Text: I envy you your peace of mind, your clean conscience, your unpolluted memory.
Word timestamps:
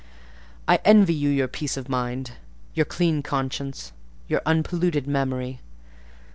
I 0.67 0.79
envy 0.83 1.13
you 1.13 1.29
your 1.29 1.47
peace 1.47 1.77
of 1.77 1.87
mind, 1.87 2.31
your 2.73 2.87
clean 2.87 3.21
conscience, 3.21 3.91
your 4.27 4.41
unpolluted 4.47 5.05
memory. 5.05 5.61